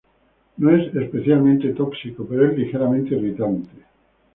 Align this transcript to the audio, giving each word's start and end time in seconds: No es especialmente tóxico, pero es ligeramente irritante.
No 0.57 0.75
es 0.75 0.95
especialmente 0.95 1.73
tóxico, 1.75 2.25
pero 2.27 2.49
es 2.49 2.57
ligeramente 2.57 3.13
irritante. 3.13 3.83